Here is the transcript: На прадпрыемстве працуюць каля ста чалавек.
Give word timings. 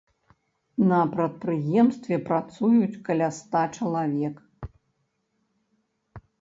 На 0.91 1.01
прадпрыемстве 1.13 2.15
працуюць 2.31 3.01
каля 3.11 3.29
ста 3.43 3.61
чалавек. 3.69 4.43